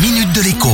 minute 0.00 0.32
de 0.32 0.42
l'écho. 0.42 0.68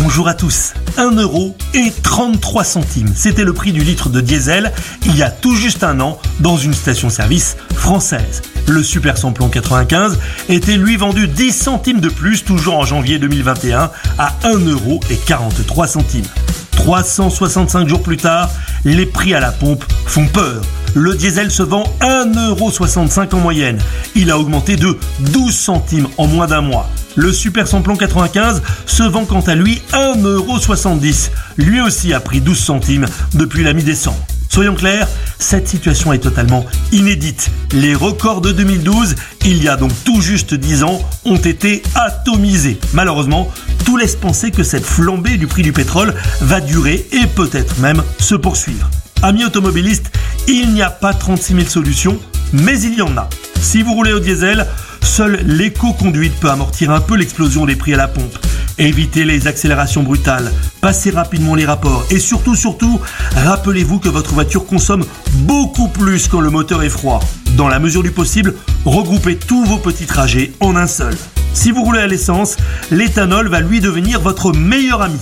Bonjour 0.00 0.28
à 0.28 0.34
tous. 0.34 0.72
1 0.96 1.16
euro 1.16 1.56
et 1.74 1.92
33 2.02 2.62
centimes. 2.62 3.12
C'était 3.14 3.42
le 3.42 3.52
prix 3.52 3.72
du 3.72 3.80
litre 3.80 4.08
de 4.08 4.20
diesel 4.20 4.72
il 5.04 5.16
y 5.16 5.22
a 5.22 5.30
tout 5.30 5.56
juste 5.56 5.82
un 5.82 5.98
an 6.00 6.20
dans 6.38 6.56
une 6.56 6.74
station-service 6.74 7.56
française. 7.74 8.42
Le 8.68 8.82
super 8.82 9.18
samplon 9.18 9.48
95 9.48 10.18
était 10.48 10.76
lui 10.76 10.96
vendu 10.96 11.26
10 11.26 11.52
centimes 11.52 12.00
de 12.00 12.08
plus 12.08 12.44
toujours 12.44 12.78
en 12.78 12.84
janvier 12.84 13.18
2021 13.18 13.90
à 14.18 14.34
1 14.44 14.58
euro 14.66 15.00
et 15.10 15.16
43 15.16 15.88
centimes. 15.88 16.26
365 16.72 17.88
jours 17.88 18.02
plus 18.02 18.16
tard, 18.16 18.50
les 18.84 19.06
prix 19.06 19.34
à 19.34 19.40
la 19.40 19.50
pompe 19.50 19.84
font 20.06 20.26
peur. 20.26 20.62
Le 20.94 21.14
diesel 21.14 21.50
se 21.50 21.62
vend 21.62 21.84
1,65€ 22.00 23.34
en 23.34 23.38
moyenne. 23.38 23.78
Il 24.14 24.30
a 24.30 24.38
augmenté 24.38 24.76
de 24.76 24.96
12 25.20 25.54
centimes 25.54 26.08
en 26.16 26.26
moins 26.26 26.46
d'un 26.46 26.60
mois. 26.60 26.88
Le 27.16 27.32
Super 27.32 27.66
Samplon 27.66 27.96
95 27.96 28.62
se 28.86 29.02
vend 29.02 29.24
quant 29.24 29.40
à 29.40 29.54
lui 29.54 29.82
1,70€. 29.92 31.30
Lui 31.56 31.80
aussi 31.80 32.14
a 32.14 32.20
pris 32.20 32.40
12 32.40 32.58
centimes 32.58 33.06
depuis 33.34 33.64
la 33.64 33.72
mi-décembre. 33.72 34.24
Soyons 34.48 34.74
clairs, 34.74 35.08
cette 35.38 35.68
situation 35.68 36.12
est 36.12 36.18
totalement 36.18 36.64
inédite. 36.90 37.50
Les 37.72 37.94
records 37.94 38.40
de 38.40 38.50
2012, 38.50 39.14
il 39.44 39.62
y 39.62 39.68
a 39.68 39.76
donc 39.76 39.92
tout 40.04 40.20
juste 40.20 40.54
10 40.54 40.84
ans, 40.84 41.00
ont 41.24 41.36
été 41.36 41.82
atomisés. 41.94 42.78
Malheureusement, 42.92 43.50
tout 43.84 43.96
laisse 43.96 44.16
penser 44.16 44.50
que 44.50 44.62
cette 44.62 44.84
flambée 44.84 45.36
du 45.36 45.46
prix 45.46 45.62
du 45.62 45.72
pétrole 45.72 46.14
va 46.40 46.60
durer 46.60 47.06
et 47.12 47.26
peut-être 47.26 47.78
même 47.78 48.02
se 48.18 48.34
poursuivre. 48.34 48.90
Amis 49.22 49.44
automobilistes, 49.44 50.12
il 50.54 50.72
n'y 50.72 50.82
a 50.82 50.90
pas 50.90 51.14
36 51.14 51.54
000 51.54 51.66
solutions, 51.66 52.18
mais 52.52 52.80
il 52.80 52.94
y 52.94 53.02
en 53.02 53.16
a. 53.16 53.28
Si 53.60 53.82
vous 53.82 53.94
roulez 53.94 54.12
au 54.12 54.20
diesel, 54.20 54.66
Seule 55.08 55.40
l'éco-conduite 55.46 56.38
peut 56.38 56.50
amortir 56.50 56.90
un 56.90 57.00
peu 57.00 57.16
l'explosion 57.16 57.66
des 57.66 57.76
prix 57.76 57.94
à 57.94 57.96
la 57.96 58.08
pompe. 58.08 58.38
Évitez 58.78 59.24
les 59.24 59.48
accélérations 59.48 60.02
brutales, 60.02 60.52
passez 60.80 61.10
rapidement 61.10 61.54
les 61.54 61.64
rapports 61.64 62.04
et 62.10 62.20
surtout, 62.20 62.54
surtout, 62.54 63.00
rappelez-vous 63.34 63.98
que 63.98 64.08
votre 64.08 64.34
voiture 64.34 64.66
consomme 64.66 65.04
beaucoup 65.38 65.88
plus 65.88 66.28
quand 66.28 66.40
le 66.40 66.50
moteur 66.50 66.82
est 66.82 66.88
froid. 66.88 67.20
Dans 67.56 67.68
la 67.68 67.80
mesure 67.80 68.02
du 68.02 68.12
possible, 68.12 68.54
regroupez 68.84 69.36
tous 69.36 69.64
vos 69.64 69.78
petits 69.78 70.06
trajets 70.06 70.52
en 70.60 70.76
un 70.76 70.86
seul. 70.86 71.16
Si 71.52 71.72
vous 71.72 71.82
roulez 71.82 72.00
à 72.00 72.06
l'essence, 72.06 72.56
l'éthanol 72.92 73.48
va 73.48 73.60
lui 73.60 73.80
devenir 73.80 74.20
votre 74.20 74.52
meilleur 74.52 75.02
ami. 75.02 75.18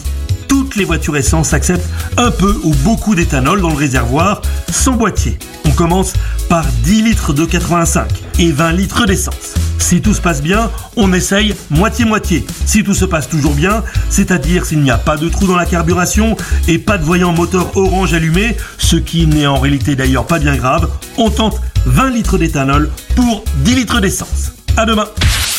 Les 0.76 0.84
voitures 0.84 1.16
essence 1.16 1.54
acceptent 1.54 1.88
un 2.18 2.30
peu 2.30 2.54
ou 2.62 2.74
beaucoup 2.84 3.14
d'éthanol 3.14 3.62
dans 3.62 3.70
le 3.70 3.76
réservoir 3.76 4.42
sans 4.70 4.92
boîtier. 4.92 5.38
On 5.64 5.70
commence 5.70 6.12
par 6.50 6.66
10 6.84 7.02
litres 7.02 7.32
de 7.32 7.46
85 7.46 8.06
et 8.38 8.52
20 8.52 8.72
litres 8.72 9.06
d'essence. 9.06 9.54
Si 9.78 10.02
tout 10.02 10.12
se 10.12 10.20
passe 10.20 10.42
bien, 10.42 10.70
on 10.96 11.14
essaye 11.14 11.54
moitié-moitié. 11.70 12.44
Si 12.66 12.84
tout 12.84 12.92
se 12.92 13.06
passe 13.06 13.28
toujours 13.28 13.54
bien, 13.54 13.82
c'est-à-dire 14.10 14.66
s'il 14.66 14.80
n'y 14.82 14.90
a 14.90 14.98
pas 14.98 15.16
de 15.16 15.30
trou 15.30 15.46
dans 15.46 15.56
la 15.56 15.64
carburation 15.64 16.36
et 16.68 16.78
pas 16.78 16.98
de 16.98 17.04
voyant 17.04 17.32
moteur 17.32 17.74
orange 17.76 18.12
allumé, 18.12 18.56
ce 18.76 18.96
qui 18.96 19.26
n'est 19.26 19.46
en 19.46 19.58
réalité 19.58 19.96
d'ailleurs 19.96 20.26
pas 20.26 20.38
bien 20.38 20.56
grave, 20.56 20.90
on 21.16 21.30
tente 21.30 21.58
20 21.86 22.10
litres 22.10 22.36
d'éthanol 22.36 22.90
pour 23.14 23.44
10 23.58 23.74
litres 23.76 24.00
d'essence. 24.00 24.52
À 24.76 24.84
demain 24.84 25.06